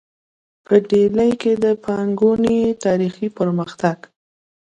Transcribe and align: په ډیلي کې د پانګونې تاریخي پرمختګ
په 0.65 0.73
ډیلي 0.89 1.31
کې 1.41 1.53
د 1.63 1.65
پانګونې 1.83 2.59
تاریخي 2.85 3.27
پرمختګ 3.37 3.97